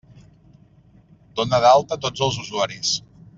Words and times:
Dona 1.41 1.59
d'alta 1.67 1.99
tots 2.07 2.25
els 2.29 2.41
usuaris! 2.45 2.97